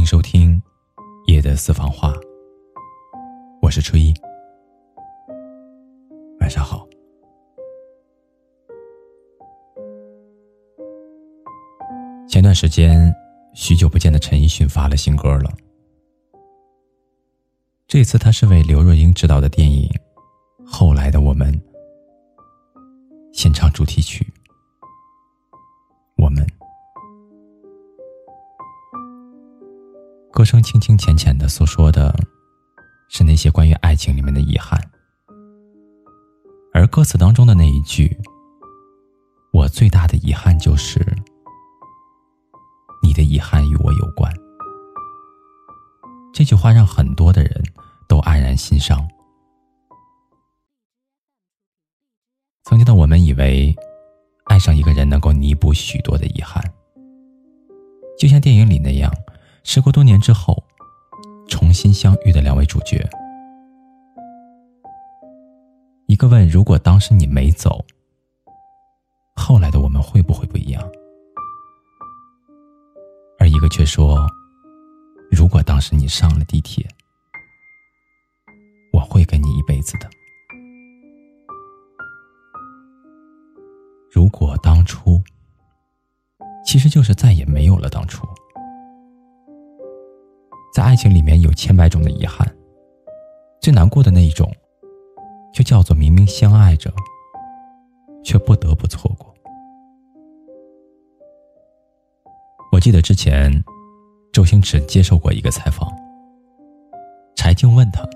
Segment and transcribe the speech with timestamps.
[0.00, 0.56] 欢迎收听
[1.30, 2.10] 《夜的私房话》，
[3.60, 4.14] 我是初一，
[6.40, 6.88] 晚上好。
[12.26, 13.14] 前段时间，
[13.52, 15.52] 许久不见的陈奕迅发了新歌了。
[17.86, 19.86] 这次他是为刘若英执导的电影
[20.66, 21.52] 《后来的我们》
[23.34, 24.26] 献唱主题曲。
[30.40, 32.18] 歌声轻轻浅浅的诉说的，
[33.10, 34.80] 是那些关于爱情里面的遗憾，
[36.72, 38.16] 而歌词当中的那一句
[39.52, 40.98] “我最大的遗憾就是
[43.02, 44.32] 你的遗憾与我有关”，
[46.32, 47.62] 这句话让很多的人
[48.08, 49.06] 都黯然心伤。
[52.64, 53.76] 曾经的我们以为。
[54.46, 56.60] 爱上一个人能够弥补许多的遗憾，
[58.18, 59.12] 就像电影里那样，
[59.72, 60.60] 时隔多年之后，
[61.46, 63.08] 重新相遇的两位主角，
[66.06, 67.84] 一个问：“如果当时你没走，
[69.36, 70.82] 后来的我们会不会不一样？”
[73.38, 74.26] 而一个却说
[75.30, 76.84] ：“如果当时你上了地铁，
[78.92, 80.10] 我会跟你一辈子的。”
[84.10, 85.22] 如果当初，
[86.66, 88.26] 其实就是再也没有了当初。
[90.72, 92.48] 在爱情里面有千百种的遗憾，
[93.60, 94.48] 最难过的那一种，
[95.52, 96.92] 就叫做明明相爱着，
[98.22, 99.34] 却不得不错过。
[102.70, 103.52] 我记得之前，
[104.32, 105.90] 周星驰接受过一个采访，
[107.34, 108.08] 柴静问他：“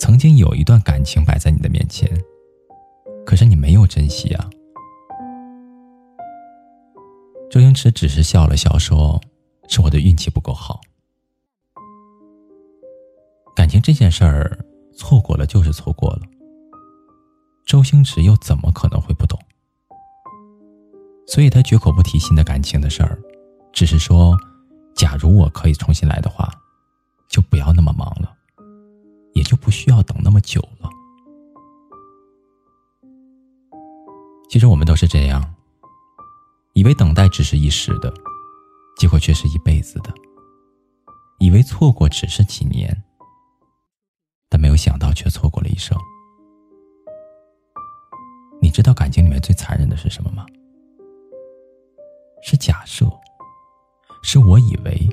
[0.00, 2.10] 曾经有一段感情摆在你的面前，
[3.24, 4.50] 可是你没有珍惜啊。”
[7.48, 9.20] 周星驰只是笑了笑，说
[9.70, 10.80] ：“是我的运气不够好。
[13.70, 14.58] 感情这件事儿，
[14.96, 16.22] 错过了就是错过了。
[17.64, 19.38] 周星驰又怎么可能会不懂？
[21.28, 23.16] 所以他绝口不提新的感情的事儿，
[23.72, 24.36] 只是说，
[24.96, 26.50] 假如我可以重新来的话，
[27.28, 28.36] 就不要那么忙了，
[29.34, 30.90] 也就不需要等那么久了。
[34.48, 35.54] 其实我们都是这样。”
[36.74, 38.12] 以为等待只是一时的，
[38.98, 40.10] 结果却是一辈子的；
[41.38, 43.04] 以为错过只是几年，
[44.50, 45.96] 但没有想到却错过了一生。
[48.60, 50.44] 你知道感情里面最残忍的是什么吗？
[52.42, 53.06] 是假设，
[54.22, 55.08] 是我以为，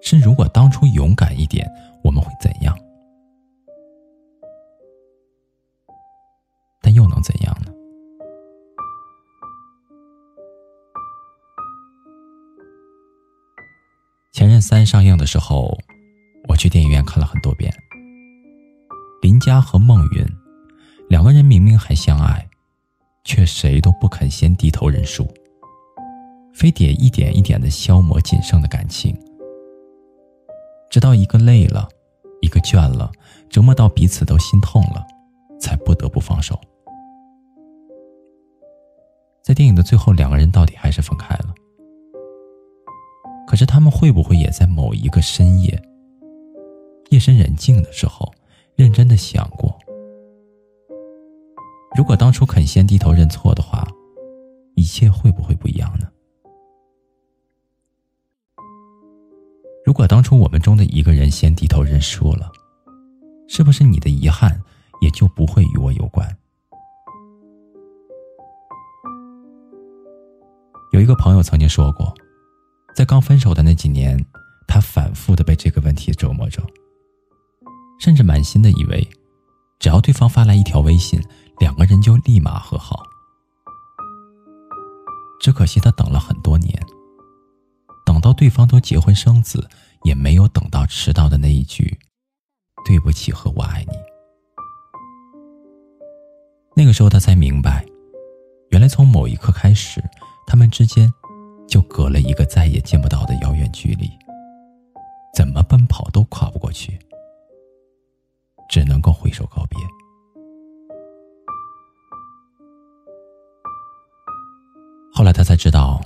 [0.00, 1.68] 是如果当初勇敢一点，
[2.04, 2.78] 我们会怎样？
[6.80, 7.72] 但又能怎样呢？
[14.32, 15.76] 前任三上映的时候，
[16.48, 17.72] 我去电影院看了很多遍。
[19.22, 20.26] 林佳和孟云
[21.08, 22.44] 两个人明明还相爱，
[23.22, 25.24] 却谁都不肯先低头认输，
[26.52, 29.16] 非得一点一点的消磨仅剩的感情，
[30.90, 31.88] 直到一个累了，
[32.40, 33.12] 一个倦了，
[33.48, 35.06] 折磨到彼此都心痛了，
[35.60, 36.60] 才不得不放手。
[39.40, 41.54] 在电影的最后，两个人到底还是分开了。
[43.46, 45.80] 可是他们会不会也在某一个深夜，
[47.10, 48.32] 夜深人静的时候，
[48.76, 49.78] 认真的想过，
[51.96, 53.86] 如果当初肯先低头认错的话，
[54.74, 56.08] 一切会不会不一样呢？
[59.84, 62.50] 如果当初我们中的一个人先低头认输了，
[63.48, 64.60] 是不是你的遗憾
[65.00, 66.26] 也就不会与我有关？
[70.92, 72.12] 有一个朋友曾经说过。
[72.94, 74.22] 在刚分手的那几年，
[74.68, 76.62] 他反复的被这个问题折磨着，
[78.02, 79.08] 甚至满心的以为，
[79.78, 81.22] 只要对方发来一条微信，
[81.60, 83.00] 两个人就立马和好。
[85.40, 86.76] 只可惜他等了很多年，
[88.04, 89.68] 等到对方都结婚生子，
[90.02, 91.96] 也没有等到迟到的那一句
[92.84, 93.92] “对不起”和我爱你。
[96.74, 97.86] 那个时候他才明白，
[98.70, 100.02] 原来从某一刻开始，
[100.44, 101.08] 他们之间。
[101.68, 104.10] 就隔了一个再也见不到的遥远距离，
[105.34, 106.98] 怎么奔跑都跨不过去，
[108.72, 109.78] 只能够挥手告别。
[115.12, 116.00] 后来他才知道，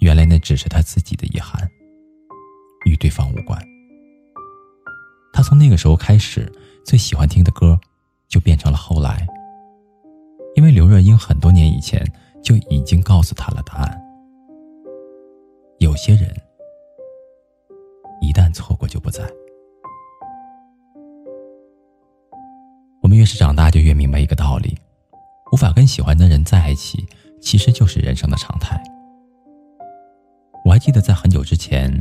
[0.00, 1.66] 原来那只是他自己的遗憾，
[2.84, 3.58] 与对方无关。
[5.32, 6.52] 他从那个时候开始，
[6.84, 7.80] 最喜欢听的歌，
[8.28, 9.26] 就变成了后来，
[10.54, 12.04] 因为刘若英很多年以前
[12.42, 13.98] 就已经告诉他了答案。
[15.78, 16.30] 有些人
[18.20, 19.26] 一，旦错过就不在。
[23.18, 24.78] 越是长大，就越明白一个道理：
[25.50, 27.04] 无法跟喜欢的人在一起，
[27.40, 28.80] 其实就是人生的常态。
[30.64, 31.92] 我还记得在很久之前，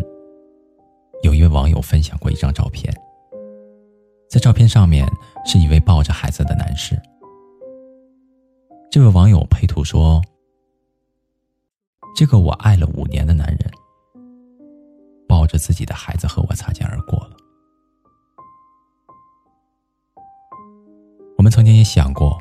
[1.24, 2.94] 有一位网友分享过一张照片，
[4.30, 5.08] 在照片上面
[5.44, 6.96] 是一位抱着孩子的男士。
[8.92, 10.22] 这位网友配图说
[12.16, 13.72] ：“这个我爱了五年的男人，
[15.28, 17.36] 抱着自己的孩子和我擦肩而过了。”
[21.48, 22.38] 我们曾经也想过，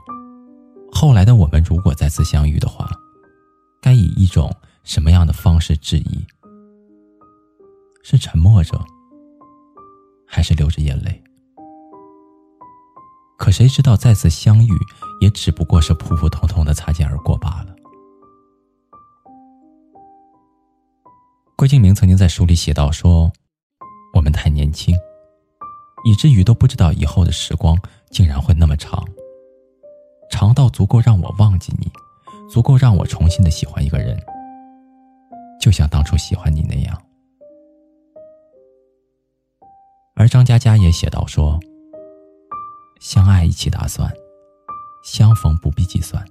[0.90, 2.90] 后来的我们如果再次相遇的话，
[3.80, 4.52] 该以一种。
[4.82, 6.26] 什么样的方式质疑？
[8.02, 8.84] 是沉默着，
[10.26, 11.22] 还是流着眼泪？
[13.38, 14.72] 可谁知道再次相遇，
[15.20, 17.76] 也只不过是普普通通的擦肩而过罢了。
[21.56, 23.30] 郭敬明曾经在书里写道：“说
[24.14, 24.96] 我们太年轻，
[26.04, 27.76] 以至于都不知道以后的时光
[28.10, 29.04] 竟然会那么长，
[30.30, 31.90] 长到足够让我忘记你，
[32.50, 34.16] 足够让我重新的喜欢一个人。”
[35.60, 37.02] 就像当初喜欢你那样，
[40.14, 41.58] 而张嘉佳也写道说
[43.00, 44.08] ：“相爱一起打算，
[45.02, 46.24] 相逢不必计算。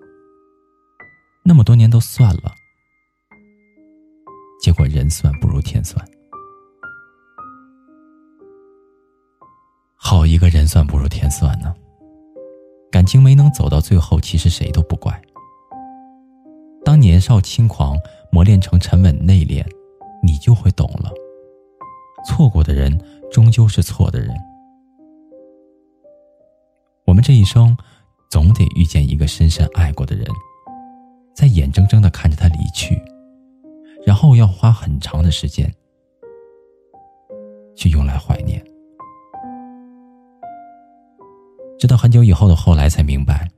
[1.43, 2.53] 那么多年都算了，
[4.61, 6.03] 结果人算不如天算。
[10.49, 11.73] 个人算不如天算呢！
[12.91, 15.21] 感情没能走到最后，其实谁都不怪。
[16.83, 17.97] 当年少轻狂。”
[18.31, 19.65] 磨练成沉稳内敛，
[20.21, 21.09] 你就会懂了。
[22.27, 22.99] 错过的人
[23.31, 24.29] 终究是错的人。
[27.05, 27.77] 我们这一生，
[28.29, 30.27] 总得遇见一个深深爱过的人，
[31.33, 33.01] 在眼睁睁的看着他离去，
[34.05, 35.73] 然后要花很长的时间
[37.73, 38.61] 去用来怀念。
[41.79, 43.49] 直到很久以后的后来才明白，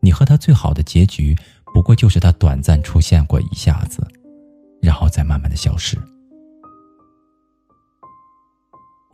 [0.00, 1.36] 你和他最好的结局。
[1.74, 4.06] 不过就是他短暂出现过一下子，
[4.82, 5.96] 然后再慢慢的消失。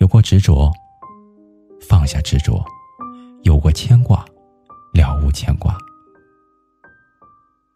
[0.01, 0.73] 有过执着，
[1.89, 2.61] 放下执着；
[3.45, 4.25] 有过牵挂，
[4.93, 5.79] 了无牵挂。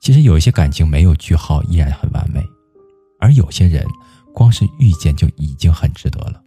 [0.00, 2.44] 其实有一些感情没有句号依然很完美，
[3.20, 3.86] 而有些人
[4.34, 6.42] 光是遇见就已经很值得了。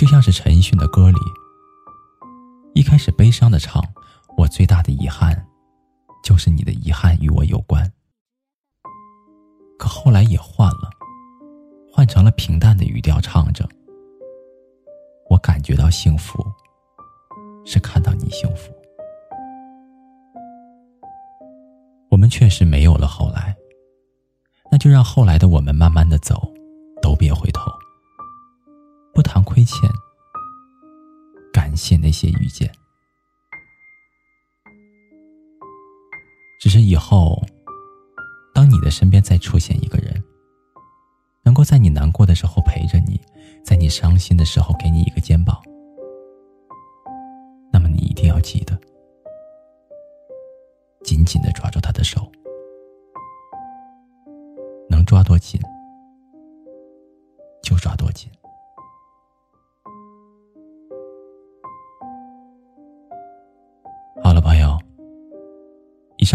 [0.00, 1.18] 就像是陈奕迅的歌里，
[2.72, 3.84] 一开始悲伤的唱。
[4.38, 5.46] 我最大的遗憾，
[6.24, 7.86] 就是你的遗憾与我有关。
[9.78, 10.88] 可后来也换了，
[11.92, 13.68] 换成了平淡的语调唱着。
[15.28, 16.42] 我感觉到幸福，
[17.66, 18.72] 是看到你幸福。
[22.10, 23.54] 我们确实没有了后来，
[24.72, 26.50] 那就让后来的我们慢慢的走，
[27.02, 27.70] 都别回头。
[29.20, 29.86] 不谈亏欠，
[31.52, 32.72] 感谢那些遇见。
[36.58, 37.38] 只是以后，
[38.54, 40.24] 当你的身边再出现一个人，
[41.42, 43.20] 能够在你难过的时候陪着你，
[43.62, 45.60] 在你伤心的时候给你一个肩膀，
[47.70, 48.80] 那么你一定要记得，
[51.04, 52.26] 紧紧的抓住他的手，
[54.88, 55.60] 能抓多紧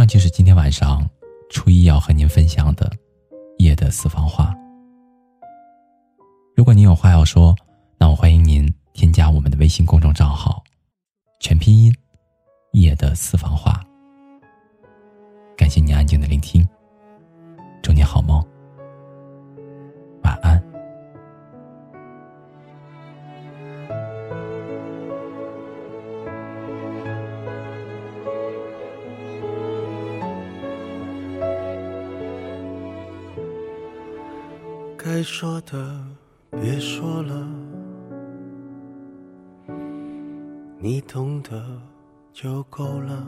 [0.05, 1.07] 就是今天晚上
[1.49, 2.91] 初一要和您分享的
[3.57, 4.53] 夜的私房话。
[6.55, 7.55] 如果您有话要说，
[7.97, 10.63] 那我欢迎您添加我们的微信公众账号，
[11.39, 11.93] 全拼音
[12.73, 13.81] 夜的私房话。
[15.57, 16.67] 感谢您安静的聆听，
[17.81, 18.54] 祝您好梦。
[35.07, 36.03] 该说的
[36.49, 37.47] 别说了，
[40.79, 41.79] 你懂得
[42.33, 43.27] 就够了。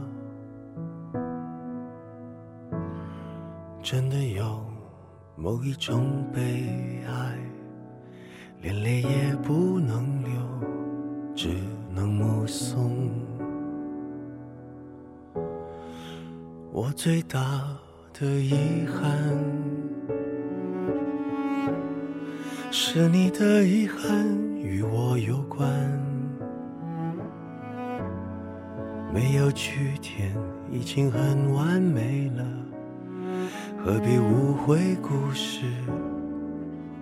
[3.84, 4.60] 真的有
[5.36, 6.42] 某一种悲
[7.08, 7.38] 哀，
[8.60, 10.32] 连泪也不能流，
[11.36, 11.50] 只
[11.94, 13.08] 能目送。
[16.72, 17.40] 我最大
[18.20, 19.87] 的遗憾。
[22.70, 24.28] 是你的遗憾
[24.62, 25.68] 与我有关，
[29.14, 30.36] 没有句点
[30.70, 32.44] 已经很完美了，
[33.78, 35.66] 何必误会故事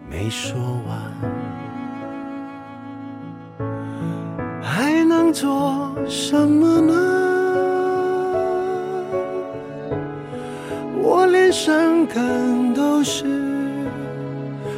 [0.10, 0.56] 没说
[0.88, 1.12] 完，
[4.62, 6.94] 还能做什么呢？
[11.02, 13.26] 我连伤感都是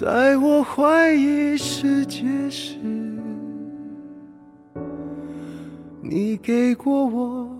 [0.00, 2.78] 在我怀疑世界时，
[6.00, 7.59] 你给过我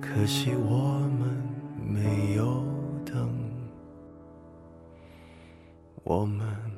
[0.00, 1.36] 可惜我们
[1.84, 2.64] 没有
[3.04, 3.28] 等，
[6.02, 6.69] 我们。